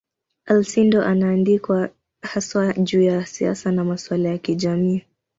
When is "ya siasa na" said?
3.01-3.83